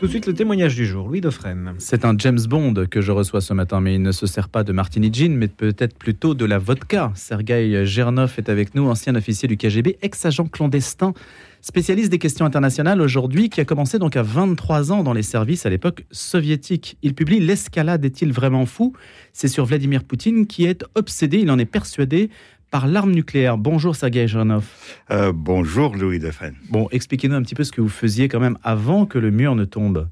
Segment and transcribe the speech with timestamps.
[0.00, 1.74] Tout de suite, le témoignage du jour, Louis Dauphren.
[1.76, 4.64] C'est un James Bond que je reçois ce matin, mais il ne se sert pas
[4.64, 7.12] de martini gin, mais peut-être plutôt de la vodka.
[7.14, 11.12] Sergei Gernov est avec nous, ancien officier du KGB, ex-agent clandestin,
[11.60, 15.66] spécialiste des questions internationales aujourd'hui, qui a commencé donc à 23 ans dans les services
[15.66, 16.96] à l'époque soviétique.
[17.02, 18.94] Il publie L'escalade est-il vraiment fou?
[19.34, 22.30] C'est sur Vladimir Poutine qui est obsédé, il en est persuadé
[22.70, 23.58] par l'arme nucléaire.
[23.58, 24.64] Bonjour Sergei Gernov.
[25.10, 26.54] Euh, bonjour Louis Defen.
[26.70, 29.54] Bon, expliquez-nous un petit peu ce que vous faisiez quand même avant que le mur
[29.54, 30.08] ne tombe.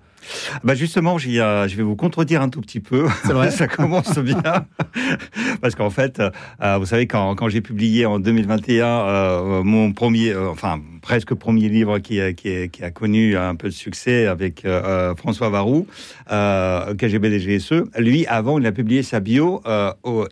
[0.65, 3.07] Bah justement, je vais vous contredire un tout petit peu.
[3.25, 3.51] Vrai.
[3.59, 4.67] Ça commence bien.
[5.61, 10.31] Parce qu'en fait, euh, vous savez, quand, quand j'ai publié en 2021 euh, mon premier,
[10.31, 14.65] euh, enfin presque premier livre qui, qui, qui, a connu un peu de succès avec
[14.65, 15.87] euh, François Varou,
[16.29, 19.63] KGB DGSE, lui, avant, il a publié sa bio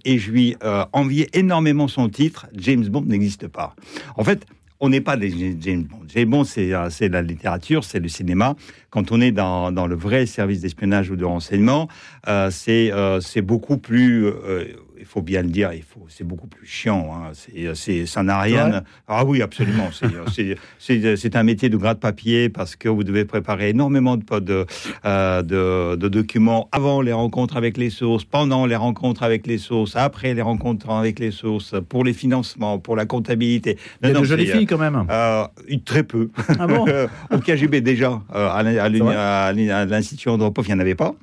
[0.04, 0.56] et je lui
[0.92, 3.74] enviais énormément son titre, James Bond n'existe pas.
[4.16, 4.44] En fait,
[4.80, 6.02] on n'est pas des James Bond.
[6.08, 8.56] James Bond, c'est la littérature, c'est le cinéma.
[8.90, 11.88] Quand on est dans, dans le vrai service d'espionnage ou de renseignement,
[12.28, 14.64] euh, c'est euh, beaucoup plus euh,
[14.98, 17.10] il faut bien le dire, il faut, c'est beaucoup plus chiant.
[17.12, 17.32] Hein.
[17.74, 18.82] C'est, ça n'a rien.
[19.08, 19.90] Ah oui, absolument.
[19.92, 24.66] C'est, un métier de de papier parce que vous devez préparer énormément de,
[25.04, 29.58] euh, de, de, documents avant les rencontres avec les sources, pendant les rencontres avec les
[29.58, 33.78] sources, après les rencontres avec les sources, pour les financements, pour la comptabilité.
[34.02, 35.06] Il y a de jolies filles quand même.
[35.10, 35.46] Euh,
[35.84, 36.30] très peu.
[36.58, 36.86] Ah bon
[37.30, 39.52] Au KGB déjà, euh, à,
[39.86, 41.14] l'Institut Andropov, il n'y en avait pas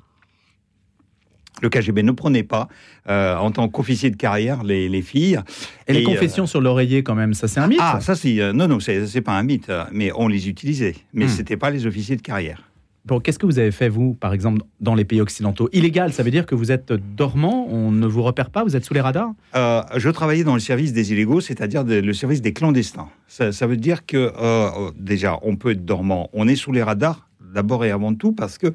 [1.63, 2.67] le KGB ne prenait pas
[3.09, 5.39] euh, en tant qu'officier de carrière les, filles.
[5.87, 8.39] Et, les confessions euh, sur l'oreiller, quand même, ça c'est un mythe Ah, ça c'est.
[8.39, 10.95] Euh, non, non, c'est pas un mythe, mais on les utilisait.
[11.13, 11.29] Mais hmm.
[11.29, 12.69] ce n'était pas les officiers de carrière.
[13.05, 15.67] Bon, qu'est-ce que vous avez fait, vous, par exemple, dans les pays occidentaux?
[15.73, 18.85] Illégal, ça veut dire que vous êtes dormant, on ne vous repère pas, vous êtes
[18.85, 19.31] sous les radars?
[19.53, 23.09] Je travaillais dans le service des illégaux, c'est-à-dire le service des clandestins.
[23.27, 24.31] Ça, ça veut dire que,
[24.97, 28.57] déjà, on peut être dormant, on est sous les radars, d'abord et avant tout, parce
[28.57, 28.73] que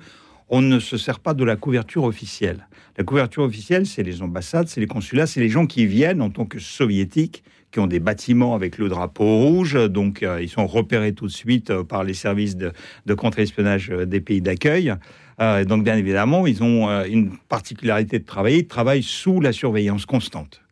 [0.48, 2.68] on ne se sert pas de la couverture officielle.
[2.96, 6.30] La couverture officielle, c'est les ambassades, c'est les consulats, c'est les gens qui viennent en
[6.30, 10.66] tant que soviétiques, qui ont des bâtiments avec le drapeau rouge, donc euh, ils sont
[10.66, 12.72] repérés tout de suite euh, par les services de,
[13.14, 14.94] contre-espionnage euh, des pays d'accueil.
[15.38, 20.62] donc bien évidemment, ils ont une particularité de travailler, ils travaillent sous la surveillance constante.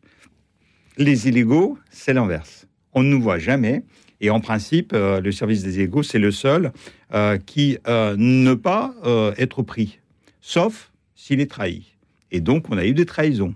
[0.97, 2.67] Les illégaux, c'est l'inverse.
[2.93, 3.83] On ne nous voit jamais.
[4.21, 6.71] Et en principe, euh, le service des égaux, c'est le seul
[7.13, 8.93] euh, qui euh, ne pas
[9.37, 9.99] être pris,
[10.41, 11.95] sauf s'il est trahi.
[12.31, 13.53] Et donc, on a eu des trahisons.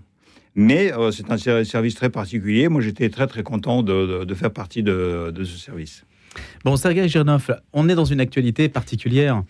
[0.54, 2.68] Mais c'est un service très particulier.
[2.68, 6.04] Moi, j'étais très, très content de, faire partie de, de, ce service.
[6.64, 9.42] Bon, Sergei Girnov, on est dans une actualité particulière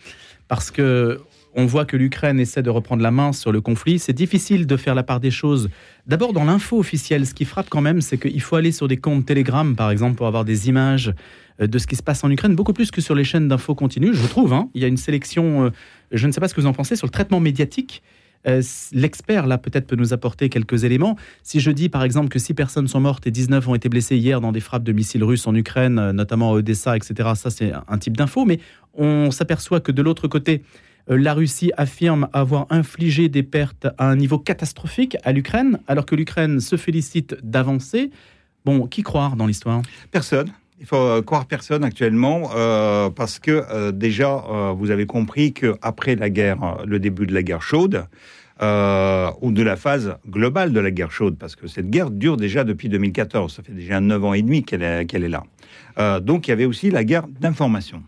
[0.46, 1.20] parce que
[1.54, 3.98] on voit que l'Ukraine essaie de reprendre la main sur le conflit.
[3.98, 5.68] C'est difficile de faire la part des choses.
[6.06, 8.96] D'abord, dans l'info officielle, ce qui frappe quand même, c'est qu'il faut aller sur des
[8.96, 11.12] comptes Telegram, par exemple, pour avoir des images
[11.60, 13.74] euh, de ce qui se passe en Ukraine, beaucoup plus que sur les chaînes d'info
[13.74, 14.52] continues, je trouve.
[14.52, 14.70] Hein.
[14.74, 15.70] Il y a une sélection, euh,
[16.10, 18.02] je ne sais pas ce que vous en pensez, sur le traitement médiatique.
[18.48, 18.60] Euh,
[18.92, 21.16] l'expert, là, peut-être peut nous apporter quelques éléments.
[21.44, 24.16] Si je dis, par exemple, que 6 personnes sont mortes et 19 ont été blessées
[24.16, 27.72] hier dans des frappes de missiles russes en Ukraine, notamment à Odessa, etc., ça, c'est
[27.86, 28.44] un type d'info.
[28.44, 28.58] Mais
[28.94, 30.62] on s'aperçoit que de l'autre côté,
[31.08, 36.14] la Russie affirme avoir infligé des pertes à un niveau catastrophique à l'Ukraine, alors que
[36.14, 38.10] l'Ukraine se félicite d'avancer.
[38.64, 39.82] Bon, qui croire dans l'histoire?
[40.10, 40.52] Personne.
[40.78, 44.44] Il faut euh, croire personne actuellement euh, parce que déjà,
[44.76, 48.06] vous avez compris qu'après la guerre, le début de la guerre chaude,
[48.60, 52.62] ou de la phase globale de la guerre chaude, parce que cette guerre dure déjà
[52.62, 56.20] depuis 2014, ça fait déjà 9 ans et demi qu'elle est, là.
[56.20, 58.02] donc il y avait aussi la guerre d'information.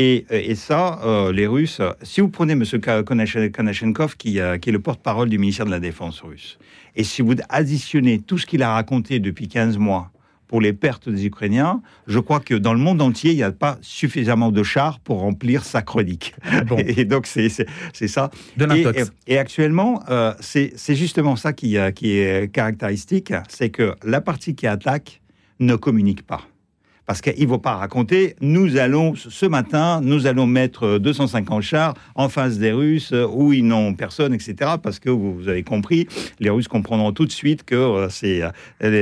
[0.00, 2.62] Et, ça, euh, les Russes, si vous prenez M.
[3.04, 6.56] Konashenkov, qui, euh, qui est le porte-parole du ministère de la Défense russe,
[6.94, 10.12] et si vous additionnez tout ce qu'il a raconté depuis 15 mois
[10.46, 13.50] pour les pertes des Ukrainiens, je crois que dans le monde entier, il n'y a
[13.50, 16.32] pas suffisamment de chars pour remplir sa chronique.
[16.78, 18.30] Et, donc, c'est ça.
[18.56, 18.84] et,
[19.26, 24.68] et, actuellement, euh, c'est justement ça qui, qui est caractéristique, c'est que la partie qui
[24.68, 25.20] attaque
[25.58, 26.42] ne communique pas
[27.08, 31.94] parce qu'il ne faut pas raconter, nous allons, ce matin, nous allons mettre 250 chars
[32.14, 34.72] en face des Russes où ils n'ont personne, etc.
[34.82, 36.06] Parce que vous, avez compris,
[36.38, 38.50] les Russes comprendront tout de suite que euh, c'est euh,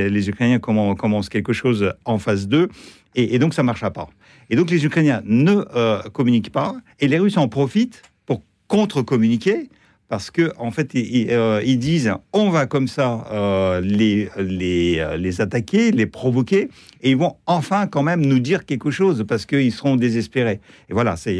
[0.09, 2.69] les, Ukrainiens commencent quelque chose en face d'eux.
[3.13, 4.07] Et, donc, ça ne marchera pas.
[4.49, 9.67] Et donc, les Ukrainiens ne euh, communiquent pas et les Russes en profitent pour contre-communiquer
[10.09, 15.41] parce que en fait euh, ils, disent on va comme ça euh, les, euh, les,
[15.41, 16.69] attaquer, les provoquer,
[17.01, 20.61] et ils vont enfin quand même nous dire quelque chose parce qu'ils seront désespérés.
[20.89, 21.39] Et voilà, c'est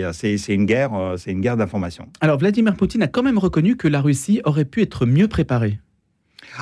[0.50, 2.08] une guerre, c'est une guerre d'information.
[2.22, 5.80] Alors Vladimir Poutine a quand même reconnu que la Russie aurait pu être mieux préparée.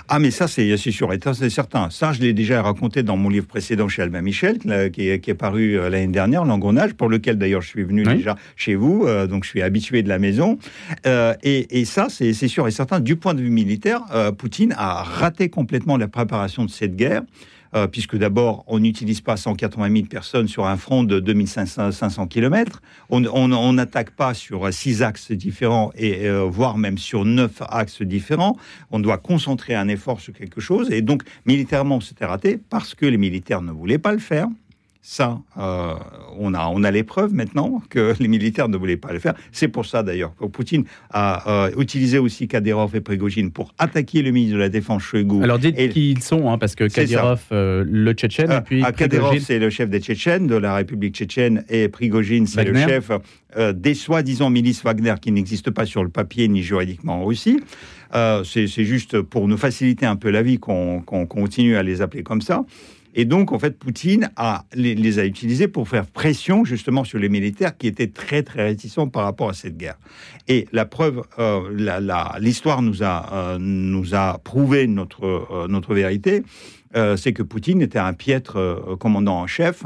[0.07, 1.89] Ah, mais ça, c'est sûr, et c'est certain.
[1.89, 4.59] Ça, je l'ai déjà raconté dans mon livre précédent chez Albin Michel,
[4.91, 8.75] qui, est, paru euh, l'année dernière, L'engrenage, pour lequel d'ailleurs je suis venu déjà chez
[8.75, 10.57] vous, euh, donc je suis habitué de la maison.
[11.05, 14.01] Euh, et, ça, c'est sûr et certain, du point de vue militaire,
[14.37, 17.21] Poutine a raté complètement la préparation de cette guerre.
[17.73, 22.81] Euh, puisque d'abord, on n'utilise pas 180 000 personnes sur un front de 2500 km.
[23.09, 28.57] On n'attaque pas sur six axes différents, et euh, voire même sur neuf axes différents.
[28.91, 30.91] On doit concentrer un effort sur quelque chose.
[30.91, 34.47] Et donc, militairement, c'était raté parce que les militaires ne voulaient pas le faire.
[35.07, 35.93] Ça, euh,
[36.39, 39.35] on a, on a les preuves maintenant que les militaires ne voulaient pas le faire.
[39.51, 44.23] C'est pour ça d'ailleurs que Poutine a euh, utilisé aussi Kadyrov et Prigogine pour attaquer
[44.23, 45.43] le ministre de la Défense Shoigu.
[45.43, 48.91] Alors dites qui ils sont, hein, parce que Kadyrov, euh, le Tchétchène, et puis ah,
[48.91, 53.11] Kadyrov, c'est le chef des Tchétchènes, de la République tchétchène, et Prigogine, c'est le chef
[53.75, 57.59] des soi-disant milices Wagner qui n'existent pas sur le papier ni juridiquement en Russie.
[58.43, 62.41] c'est juste pour nous faciliter un peu la vie qu'on continue à les appeler comme
[62.41, 62.65] ça.
[63.15, 64.29] Et donc, en fait, Poutine
[64.73, 69.07] les, a utilisés pour faire pression justement sur les militaires qui étaient très, très réticents
[69.07, 69.97] par rapport à cette guerre.
[70.49, 71.61] Et la preuve, euh,
[72.39, 76.43] l'histoire nous, a, euh, nous a prouvé notre, euh, notre vérité.
[77.17, 78.57] c'est que Poutine était un piètre
[78.99, 79.83] commandant en chef.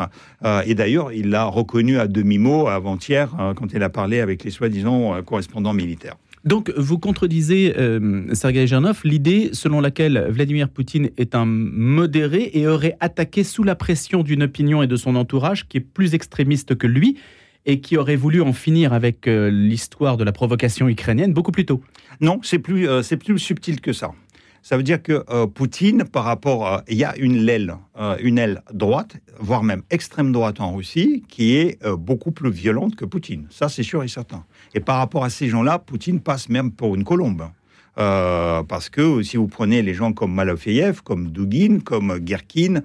[0.68, 5.20] et d'ailleurs, il l'a reconnu à demi-mot avant-hier quand il a parlé avec les soi-disant
[5.24, 6.18] correspondants militaires.
[6.46, 12.68] Donc, vous contredisez, euh, Sergei Gernov, l'idée selon laquelle Vladimir Poutine est un modéré et
[12.68, 16.76] aurait attaqué sous la pression d'une opinion et de son entourage qui est plus extrémiste
[16.76, 17.18] que lui
[17.66, 21.66] et qui aurait voulu en finir avec euh, l'histoire de la provocation ukrainienne beaucoup plus
[21.66, 21.82] tôt.
[22.22, 24.12] Non, c'est euh, c'est plus subtil que ça.
[24.62, 28.18] Ça veut dire que euh, Poutine, par rapport, à, il y a une aile, euh,
[28.22, 32.96] une aile droite, voire même extrême droite en Russie, qui est euh, beaucoup plus violente
[32.96, 33.48] que Poutine.
[33.50, 34.44] Ça, c'est sûr et certain.
[34.74, 37.50] Et par rapport à ces gens-là, Poutine passe même pour une colombe.
[37.96, 42.82] Parce que si vous prenez les gens comme Malofeyev, comme Dugin, comme Gerkin,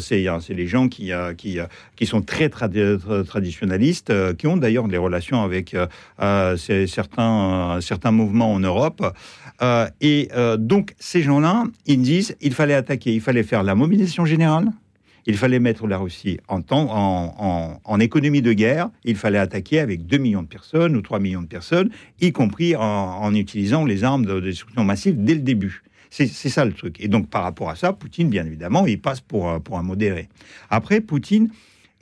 [0.00, 1.58] c'est les gens qui, qui,
[1.96, 5.76] qui sont très traditionnalistes, qui ont d'ailleurs des relations avec
[6.56, 9.02] certains, certains mouvements en Europe.
[9.62, 13.74] Euh, et euh, donc, ces gens-là, ils disent il fallait attaquer, il fallait faire la
[13.74, 14.68] mobilisation générale,
[15.26, 16.88] il fallait mettre la Russie en, temps,
[17.84, 21.42] en, économie de guerre, il fallait attaquer avec 2 millions de personnes ou 3 millions
[21.42, 21.90] de personnes,
[22.20, 25.82] y compris en, utilisant les armes de, destruction massive dès le début.
[26.10, 27.00] C'est ça le truc.
[27.00, 30.28] Et donc, par rapport à ça, Poutine, bien évidemment, il passe pour, pour un modéré.
[30.68, 31.48] Après, Poutine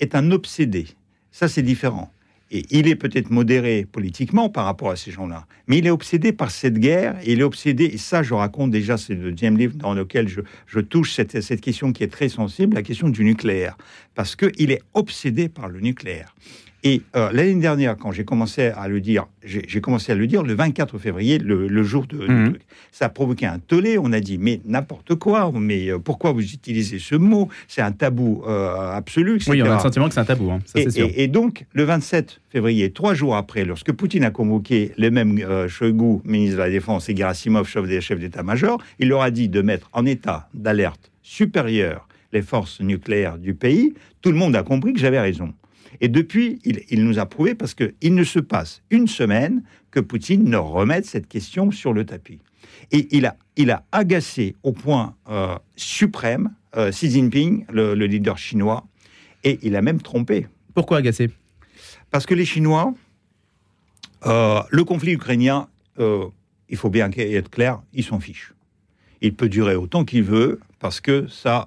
[0.00, 0.86] est un obsédé.
[1.30, 2.12] Ça, c'est différent.
[2.50, 6.32] Et il est peut-être modéré politiquement par rapport à ces gens-là, mais il est obsédé
[6.32, 9.76] par cette guerre, il est obsédé, et ça je raconte déjà, c'est le deuxième livre
[9.76, 13.24] dans lequel je, je touche cette, cette, question qui est très sensible, la question du
[13.24, 13.76] nucléaire,
[14.14, 16.34] parce qu'il est obsédé par le nucléaire.
[16.82, 20.42] Et euh, l'année dernière, quand j'ai commencé à le dire, j'ai commencé à le dire
[20.42, 22.50] le 24 février, le, jour de, mmh.
[22.50, 22.62] truc.
[22.90, 23.98] Ça a provoqué un tollé.
[23.98, 25.50] On a dit mais n'importe quoi.
[25.54, 27.48] Mais euh, pourquoi vous utilisez ce mot?
[27.68, 29.40] C'est un tabou euh, absolu.
[29.48, 30.50] Oui, on a le sentiment que c'est un tabou.
[30.50, 30.60] Hein.
[30.64, 31.08] Ça, et, sûr.
[31.14, 35.38] Et, donc le 27 février, trois jours après, lorsque Poutine a convoqué les mêmes
[35.68, 39.88] Shoigu, ministre de la Défense, et Gerasimov, chef d'état-major, il leur a dit de mettre
[39.92, 43.94] en état d'alerte supérieure les forces nucléaires du pays.
[44.22, 45.52] Tout le monde a compris que j'avais raison.
[46.00, 50.44] Et depuis, il, nous a prouvé, parce qu'il ne se passe une semaine que Poutine
[50.44, 52.38] ne remette cette question sur le tapis.
[52.90, 58.38] Et il a, il a agacé au point euh, suprême euh, Xi Jinping, le, leader
[58.38, 58.86] chinois,
[59.44, 60.46] et il a même trompé.
[60.74, 61.30] Pourquoi agacé?
[62.10, 62.94] Parce que les Chinois,
[64.26, 68.54] euh, le conflit ukrainien, il faut bien être clair, ils s'en fichent.
[69.20, 71.64] Il peut durer autant qu'il veut, parce que ça,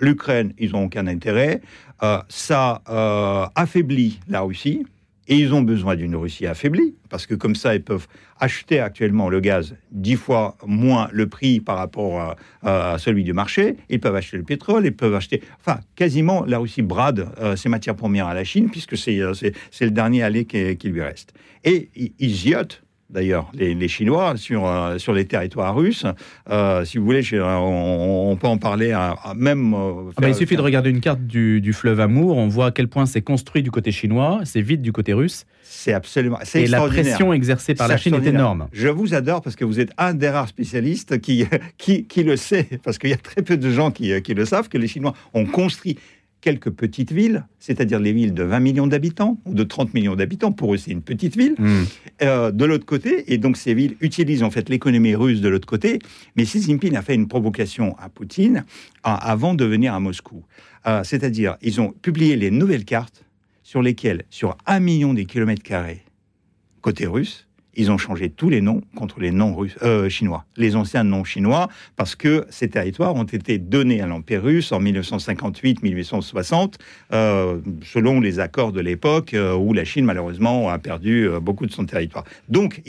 [0.00, 1.60] l'Ukraine, ils n'ont aucun intérêt.
[2.02, 4.84] Euh, ça euh, affaiblit la Russie.
[5.28, 8.06] Et ils ont besoin d'une Russie affaiblie, parce que comme ça, ils peuvent
[8.38, 13.76] acheter actuellement le gaz dix fois moins le prix par rapport à, celui du marché.
[13.88, 15.42] Ils peuvent acheter le pétrole, ils peuvent acheter...
[15.58, 19.90] Enfin, quasiment, la Russie brade euh, ses matières premières à la Chine, puisque c'est le
[19.90, 21.34] dernier aller qui, lui reste.
[21.64, 26.06] Et ils ziotent d'ailleurs, les, Chinois sur, euh, sur les territoires russes.
[26.50, 28.96] Euh, si vous voulez, on, peut en parler
[29.36, 29.74] même.
[29.74, 32.70] Euh, ah bah, il suffit de regarder une carte du, fleuve Amour, on voit à
[32.70, 35.44] quel point c'est construit du côté chinois, c'est vide du côté russe.
[35.62, 36.38] C'est absolument.
[36.54, 38.68] Et la pression exercée par la Chine est énorme.
[38.72, 41.46] Je vous adore parce que vous êtes un des rares spécialistes qui,
[41.78, 44.44] qui, qui le sait, parce qu'il y a très peu de gens qui, qui le
[44.44, 45.98] savent, que les Chinois ont construit
[46.40, 50.52] quelques petites villes, c'est-à-dire les villes de 20 millions d'habitants ou de 30 millions d'habitants.
[50.52, 51.54] Pour eux, c'est une petite ville.
[51.58, 51.84] Hmm.
[52.22, 55.66] Euh, de l'autre côté, et donc ces villes utilisent en fait l'économie russe de l'autre
[55.66, 55.98] côté.
[56.36, 58.64] Mais Xi Jinping a fait une provocation à Poutine
[59.02, 60.44] avant de venir à Moscou.
[60.86, 63.24] Euh, c'est-à-dire, ils ont publié les nouvelles cartes
[63.62, 66.02] sur lesquelles, sur un million des kilomètres carrés
[66.80, 71.04] côté russe, ils ont changé tous les noms contre les noms euh, chinois, les anciens
[71.04, 76.74] noms chinois, parce que ces territoires ont été donnés à l'Empire russe en 1958-1860,
[77.12, 81.72] euh, selon les accords de l'époque euh, où la Chine, malheureusement, a perdu beaucoup de
[81.72, 82.24] son territoire.
[82.48, 82.82] Donc,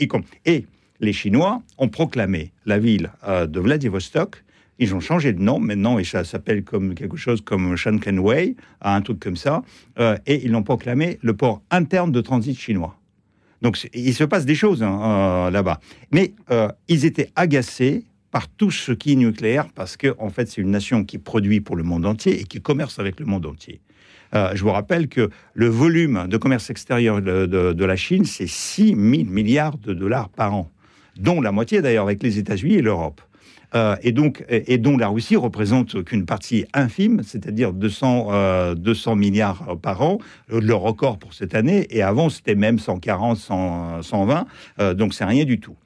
[0.46, 0.66] et
[1.00, 4.42] les Chinois ont proclamé la ville de Vladivostok
[4.80, 9.00] ils ont changé de nom maintenant et ça s'appelle comme quelque chose comme Shankenwei, un
[9.02, 9.62] truc comme ça.
[9.98, 12.97] et ils l'ont proclamé le port interne de transit chinois.
[13.62, 15.80] Donc il se passe des choses hein, euh, là-bas.
[16.12, 20.48] Mais euh, ils étaient agacés par tout ce qui est nucléaire parce que en fait
[20.48, 23.46] c'est une nation qui produit pour le monde entier et qui commerce avec le monde
[23.46, 23.80] entier.
[24.34, 28.88] Euh, je vous rappelle que le volume de commerce extérieur de, la Chine, c'est 6
[28.88, 30.70] 000 milliards de dollars par an,
[31.16, 33.22] dont la moitié d'ailleurs avec les États-Unis et l'Europe.
[33.74, 39.14] Euh, et donc et, dont la Russie représente qu'une partie infime, c'est-à-dire 200, 200 euh,
[39.14, 41.86] milliards par an, le record pour cette année.
[41.90, 44.46] Et avant, c'était même 140, 120.
[44.80, 45.76] Euh, donc c'est rien du tout.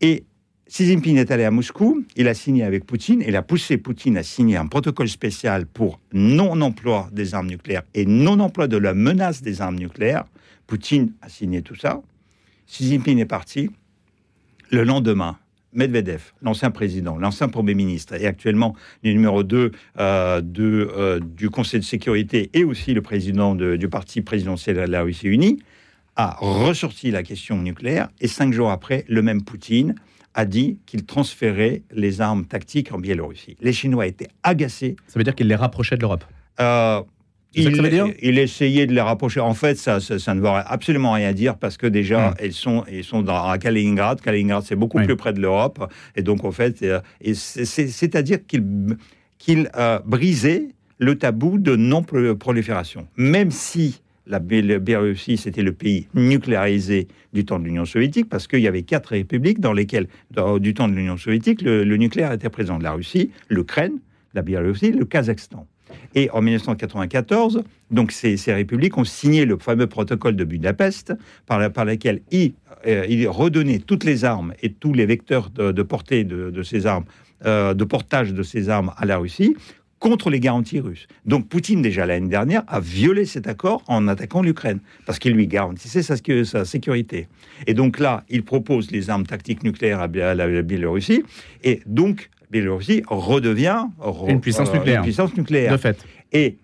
[0.00, 0.24] Et
[0.68, 4.18] Xi Jinping est allé à Moscou, il a signé avec Poutine, il a poussé Poutine
[4.18, 9.40] à signer un protocole spécial pour non-emploi des armes nucléaires et non-emploi de la menace
[9.40, 10.26] des armes nucléaires.
[10.66, 12.02] Poutine a signé tout ça.
[12.66, 13.70] Xi Jinping est parti.
[14.70, 15.38] Le lendemain,
[15.72, 21.50] Medvedev, l'ancien président, l'ancien Premier ministre, et actuellement le numéro 2 euh, de, euh, du
[21.50, 25.58] Conseil de sécurité et aussi le président du parti présidentiel de la Russie unie,
[26.16, 29.94] a ressorti la question nucléaire et cinq jours après, le même Poutine
[30.34, 33.56] a dit qu'il transférait les armes tactiques en Biélorussie.
[33.60, 34.96] Les Chinois étaient agacés.
[35.06, 36.24] Ça veut dire qu'il les rapprochait de l'Europe?
[36.60, 37.02] Euh,
[37.58, 39.40] il, essayait de les rapprocher.
[39.40, 43.04] En fait, ça, ça, ne veut absolument rien dire parce que déjà, elles sont, ils
[43.04, 44.20] sont dans, à Kaliningrad.
[44.20, 45.92] Kaliningrad, c'est beaucoup plus près de l'Europe.
[46.16, 47.00] Et donc, en fait, euh,
[47.34, 48.64] c'est-à-dire qu'il
[49.38, 53.06] qu'il euh, brisait le tabou de non-prolifération.
[53.16, 58.60] Même si la Biélorussie, c'était le pays nucléarisé du temps de l'Union soviétique, parce qu'il
[58.60, 60.08] y avait quatre républiques dans lesquelles,
[60.60, 62.78] du temps de l'Union soviétique, le, le nucléaire était présent.
[62.78, 64.00] La Russie, l'Ukraine,
[64.34, 65.66] la Biélorussie, le Kazakhstan.
[66.14, 71.14] Et en 1994, donc ces, républiques ont signé le fameux protocole de Budapest,
[71.46, 76.62] par, lequel euh, ils, redonnaient toutes les armes et tous les vecteurs de, portée de,
[76.62, 77.04] ces armes,
[77.44, 79.56] euh, de portage de ces armes à la Russie
[79.98, 81.08] contre les garanties russes.
[81.26, 85.48] Donc Poutine, déjà l'année dernière, a violé cet accord en attaquant l'Ukraine, parce qu'il lui
[85.48, 86.14] garantissait sa,
[86.44, 87.26] sa, sécurité.
[87.66, 91.24] Et donc là, il propose les armes tactiques nucléaires à la Biélorussie,
[91.64, 93.84] et donc Biélorussie redevient
[94.26, 95.02] une puissance euh, nucléaire.
[95.02, 95.72] puissance nucléaire.
[95.72, 96.04] De fait.
[96.32, 96.58] Et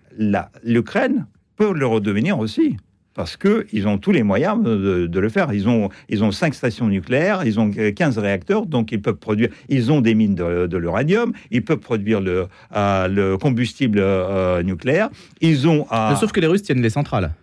[0.63, 2.77] l'Ukraine peut le redevenir aussi.
[3.13, 5.53] Parce qu'ils ont tous les moyens de, le faire.
[5.53, 9.47] Ils ont, ils ont cinq stations nucléaires, ils ont 15 réacteurs, donc ils peuvent produire.
[9.69, 15.09] Ils ont des mines de, l'uranium, ils peuvent produire le, euh, le combustible euh, nucléaire.
[15.39, 15.87] Ils ont.
[16.19, 17.33] Sauf que les Russes tiennent les centrales.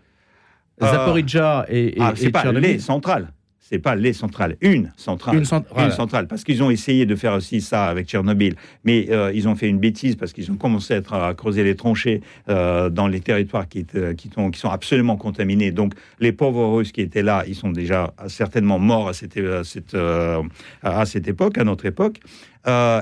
[0.79, 3.29] Zaporizhzhia et, et, ah, c'est pas les centrales
[3.63, 5.37] c'est pas les centrales, une centrale.
[5.37, 5.45] Une,
[5.93, 9.55] centrale, parce qu'ils ont essayé de faire aussi ça avec Tchernobyl, mais euh, ils ont
[9.55, 13.69] fait une bêtise parce qu'ils ont commencé à, creuser les tranchées euh, dans les territoires
[13.69, 15.71] qui, qui, sont, qui, sont, absolument contaminés.
[15.71, 19.63] Donc les pauvres Russes qui étaient là, ils sont déjà certainement morts à cette, à
[19.63, 20.43] cette, euh,
[20.83, 22.19] à cette époque, à notre époque.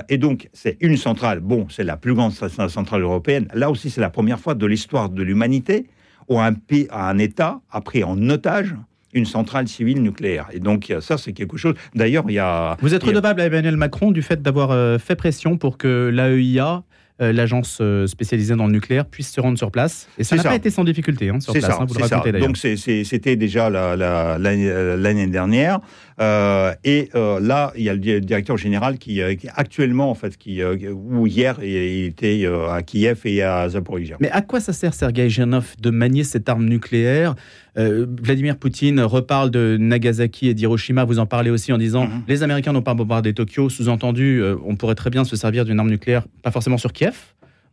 [0.09, 1.39] et donc, c'est une centrale.
[1.39, 3.47] Bon, c'est la plus grande centrale européenne.
[3.55, 5.87] Là aussi, c'est la première fois de l'histoire de l'humanité
[6.29, 8.75] où un, pays, un État a pris en otage
[9.13, 10.47] une centrale civile nucléaire.
[10.51, 11.75] Et donc ça, c'est quelque chose.
[11.95, 12.77] D'ailleurs, il y a.
[12.81, 16.83] Vous êtes redevable à Emmanuel Macron du fait d'avoir euh, fait pression pour que l'AEIA
[17.21, 20.07] euh, l'agence euh, spécialisée dans le nucléaire puisse se rendre sur place.
[20.17, 22.31] Et ça n'a pas été sans difficulté hein, sur place, ça, hein, vous le racontez
[22.31, 22.47] d'ailleurs.
[22.47, 25.81] Donc c'était déjà l'année dernière.
[26.19, 29.21] Euh, et là, il y a le directeur général qui,
[29.55, 34.17] actuellement, en fait, qui, ou hier, il était à Kiev et à Zaporizhia.
[34.19, 37.35] Mais à quoi ça sert, Sergei Janov, de manier cette arme nucléaire?
[37.75, 42.23] Vladimir Poutine reparle de Nagasaki et d'Hiroshima, vous en parlez aussi en disant mhm.
[42.27, 45.89] les Américains n'ont pas bombardé Tokyo, sous-entendu, on pourrait très bien se servir d'une arme
[45.89, 47.15] nucléaire, pas forcément sur Kiev,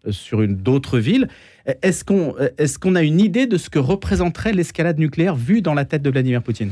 [0.06, 1.28] euh, sur une d'autres villes.
[1.82, 5.74] Est-ce qu'on est qu'on a une idée de ce que représenterait l'escalade nucléaire vue dans
[5.74, 6.70] la tête de Vladimir Poutine?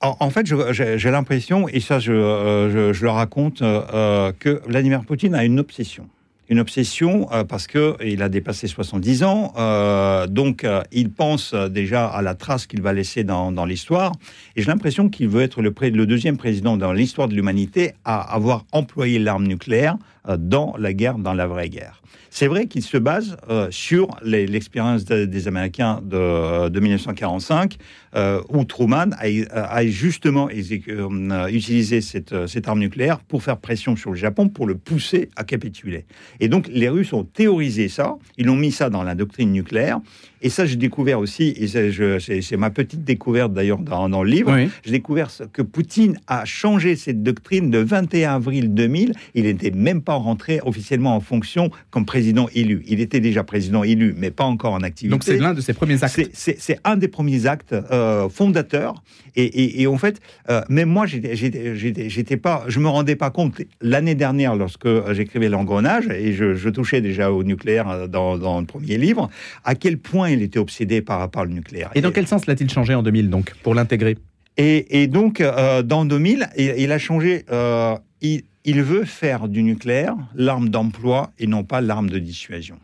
[0.00, 5.32] En, fait, j'ai l'impression, et ça je, euh, je, le raconte, euh, que Vladimir Poutine
[5.36, 6.08] a une obsession
[6.52, 12.34] une obsession parce que il a dépassé 70 ans, donc il pense déjà à la
[12.34, 14.12] trace qu'il va laisser dans, dans l'histoire.
[14.54, 18.20] Et j'ai l'impression qu'il veut être le, le, deuxième président dans l'histoire de l'humanité à
[18.34, 19.96] avoir employé l'arme nucléaire
[20.38, 22.02] dans la guerre, dans la vraie guerre.
[22.34, 27.76] C'est vrai qu'il se base euh, sur l'expérience des Américains de, 1945,
[28.16, 34.12] euh, où Truman a, justement euh, utilisé cette, cette, arme nucléaire pour faire pression sur
[34.12, 36.06] le Japon, pour le pousser à capituler.
[36.40, 40.00] Et donc les Russes ont théorisé ça, ils ont mis ça dans la doctrine nucléaire,
[40.42, 44.56] Et ça, j'ai découvert aussi, et c'est ma petite découverte d'ailleurs dans, dans, le livre,
[44.84, 49.14] j'ai découvert que Poutine a changé cette doctrine le 21 avril 2000.
[49.34, 52.82] Il n'était même pas rentré officiellement en fonction comme président élu.
[52.86, 55.12] Il était déjà président élu, mais pas encore en activité.
[55.12, 56.30] Donc c'est l'un de ses premiers actes.
[56.32, 59.02] C'est un des premiers actes euh, fondateurs.
[59.34, 60.20] Et, et, en fait,
[60.50, 66.06] euh, même moi, j'étais pas, je me rendais pas compte l'année dernière lorsque j'écrivais l'engrenage
[66.08, 69.30] et je, je, touchais déjà au nucléaire dans, dans, le premier livre,
[69.64, 71.90] à quel point il était obsédé par rapport au nucléaire.
[71.94, 74.16] Et dans quel sens l'a-t-il changé en 2000 donc pour l'intégrer?
[74.58, 77.44] Et, donc, euh, dans 2000, il, a changé.
[77.50, 82.78] Euh, il, veut faire du nucléaire l'arme d'emploi et non pas l'arme de dissuasion.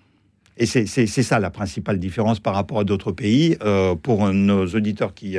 [0.60, 3.56] Et c'est ça la principale différence par rapport à d'autres pays.
[3.62, 5.36] Euh, pour nos auditeurs qui,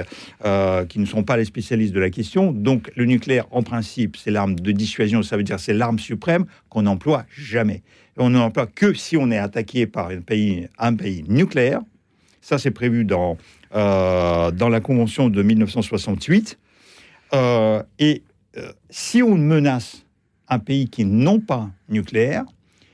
[0.88, 4.32] qui ne sont pas les spécialistes de la question, donc le nucléaire, en principe, c'est
[4.32, 7.82] l'arme de dissuasion, ça veut dire c'est l'arme suprême qu'on n'emploie jamais.
[8.18, 11.82] On n'emploie que si on est attaqué par un pays, un pays nucléaire.
[12.42, 13.38] Ça, c'est prévu dans
[13.76, 16.58] euh, dans la Convention de 1968.
[17.36, 18.24] Euh, et
[18.58, 20.08] euh, si on menace
[20.48, 22.46] un pays qui n'ont pas nucléaire,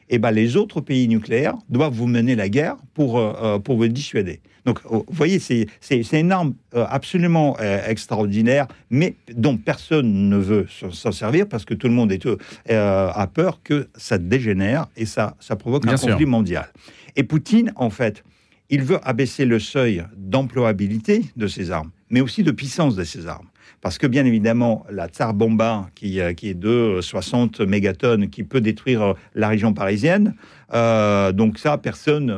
[0.10, 3.22] eh ben, les autres pays nucléaires doivent vous mener la guerre pour,
[3.64, 4.42] pour vous dissuader.
[4.66, 5.70] Donc, vous voyez, c'est
[6.12, 11.94] une arme absolument extraordinaire, mais dont personne ne veut s'en servir parce que tout le
[11.94, 12.28] monde est,
[12.70, 16.68] a peur que ça dégénère et ça, ça provoque un conflit mondial.
[17.16, 18.24] Et Poutine, en fait,
[18.69, 23.27] il veut abaisser le seuil d'employabilité de ces armes, mais aussi de puissance de ces
[23.27, 23.48] armes.
[23.81, 28.43] Parce que bien évidemment, la Tsar Bomba, qui, euh, qui est de 60 mégatonnes, qui
[28.43, 30.34] peut détruire euh, la région parisienne,
[30.74, 32.36] euh, donc ça, personne,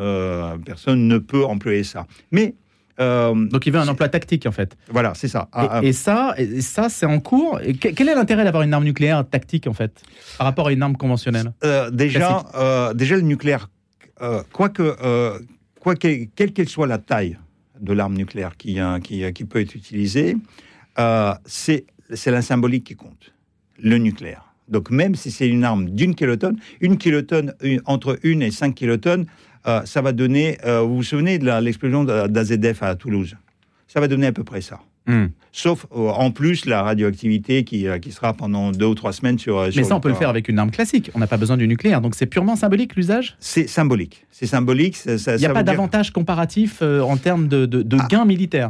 [0.66, 2.06] personne ne peut employer ça.
[2.32, 2.56] Mais
[3.00, 4.76] donc il veut un emploi tactique en fait.
[4.90, 5.48] Voilà, c'est ça.
[5.54, 5.94] Et, ah, ah.
[5.94, 7.62] ça, et ça c'est en cours.
[7.80, 10.02] quel est l'intérêt d'avoir une arme nucléaire tactique en fait,
[10.38, 11.54] par rapport à une arme conventionnelle
[11.92, 13.70] Déjà, déjà le nucléaire,
[14.52, 14.96] quoique
[15.96, 17.38] quelle qu'elle soit la taille
[17.80, 20.36] de l'arme nucléaire qui, qui, qui, peut être utilisée,
[21.00, 21.86] euh, c'est
[22.26, 23.34] la symbolique qui compte,
[23.80, 24.54] le nucléaire.
[24.68, 27.54] Donc même si c'est une arme d'une kilotonne, une kilotonne,
[27.86, 29.26] entre une et cinq kilotonnes,
[29.68, 33.36] euh, ça va donner, euh, vous vous souvenez de l'explosion d'AZF à Toulouse?
[33.88, 34.80] Ça va donner à peu près ça.
[35.08, 35.28] Hmm.
[35.52, 39.68] Sauf en plus la radioactivité qui, qui, sera pendant deux ou trois semaines sur.
[39.76, 41.10] Mais ça, on peut le faire avec une arme classique.
[41.16, 42.02] On n'a pas besoin du nucléaire.
[42.02, 43.38] Donc c'est purement symbolique l'usage?
[43.40, 44.26] C'est symbolique.
[44.30, 45.00] C'est symbolique.
[45.06, 48.08] Il n'y a pas d'avantage comparatif en termes de, de, ah.
[48.08, 48.70] gains militaires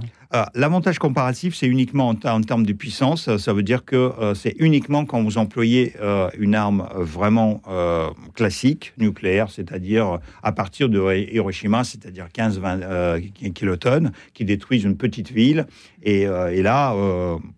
[0.56, 3.38] L'avantage comparatif, c'est uniquement en, termes de puissance.
[3.38, 8.10] Ça veut dire que euh, c'est uniquement quand vous employez euh, une arme vraiment euh,
[8.36, 11.00] classique, nucléaire, c'est-à-dire à partir de
[11.32, 15.66] Hiroshima, c'est-à-dire 15-20 kilotonnes, qui détruisent une petite ville.
[16.04, 16.94] Et, là,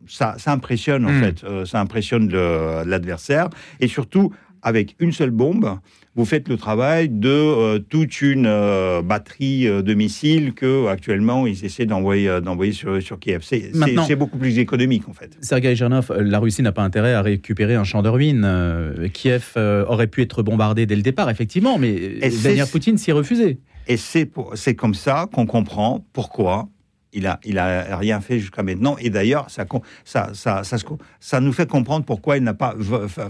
[0.07, 1.21] ça, impressionne en hmm.
[1.21, 2.29] fait, ça impressionne
[2.85, 3.49] l'adversaire.
[3.79, 5.79] Et surtout, avec une seule bombe,
[6.15, 11.47] vous faites le travail de euh, toute une euh, batterie euh, de missiles que actuellement
[11.47, 13.41] ils essaient d'envoyer d'envoyer sur, sur Kiev.
[13.41, 15.37] C'est beaucoup plus économique en fait.
[15.41, 18.47] Sergei Gernov, la Russie n'a pas intérêt à récupérer un champ de ruines.
[19.13, 23.59] Kiev aurait pu être bombardé dès le départ, effectivement, mais Vladimir Poutine s'y refusé.
[23.87, 26.69] Et c'est comme ça qu'on comprend pourquoi
[27.13, 27.39] il a,
[27.97, 28.95] rien fait jusqu'à maintenant.
[28.99, 32.75] Et d'ailleurs, ça, nous fait comprendre pourquoi il n'a pas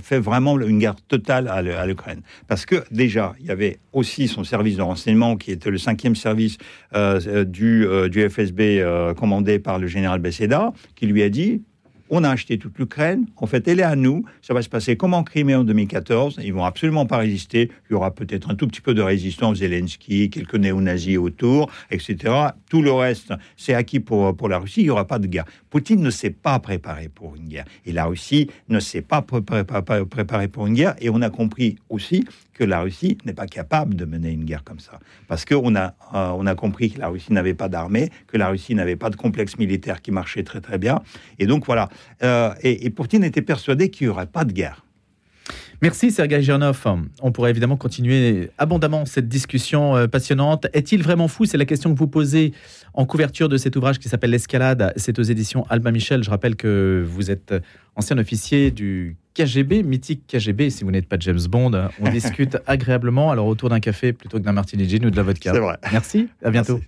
[0.01, 2.21] fait vraiment une guerre totale à l'Ukraine.
[2.47, 6.15] Parce que déjà, il y avait aussi son service de renseignement, qui était le cinquième
[6.15, 6.57] service
[6.95, 11.61] euh, du, euh, du FSB euh, commandé par le général Besseda, qui lui a dit
[12.09, 14.23] on a acheté toute l'Ukraine, en fait, elle est à nous.
[14.41, 16.39] Ça va se passer comme en Crimée en 2014.
[16.43, 17.71] Ils vont absolument pas résister.
[17.89, 22.33] Il y aura peut-être un tout petit peu de résistance, Zelensky, quelques néo-nazis autour, etc.
[22.69, 24.81] Tout le reste, c'est acquis pour, pour la Russie.
[24.81, 25.45] Il n'y aura pas de guerre.
[25.69, 27.65] Poutine ne s'est pas préparé pour une guerre.
[27.85, 30.95] Et la Russie ne s'est pas préparée pour une guerre.
[30.99, 32.25] Et on a compris aussi
[32.59, 34.99] que la Russie n'est pas capable de mener une guerre comme ça.
[35.29, 38.49] Parce qu'on a, euh, on a compris que la Russie n'avait pas d'armée, que la
[38.49, 41.01] Russie n'avait pas de complexe militaire qui marchait très très bien.
[41.39, 41.87] Et donc voilà.
[42.21, 44.83] Euh, et, et Poutine était persuadé qu'il n'y aurait pas de guerre.
[45.81, 46.83] Merci Sergei Gernov.
[47.21, 50.67] On pourrait évidemment continuer abondamment cette discussion euh, passionnante.
[50.73, 51.45] Est-il vraiment fou?
[51.45, 52.53] C'est la question que vous posez
[52.93, 54.91] en couverture de cet ouvrage qui s'appelle L'Escalade.
[54.97, 56.23] C'est aux éditions Alba Michel.
[56.23, 57.53] Je rappelle que vous êtes
[57.95, 60.69] ancien officier du KGB, mythique KGB.
[60.69, 63.31] Si vous n'êtes pas James Bond, on discute agréablement.
[63.31, 65.53] Alors autour d'un café plutôt que d'un martini gin ou de la vodka.
[65.53, 65.77] C'est vrai.
[65.93, 66.27] Merci.
[66.43, 66.81] À bientôt.